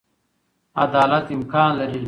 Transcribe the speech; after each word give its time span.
عدالت 0.83 1.27
امکان 1.37 1.69
لري. 1.79 1.99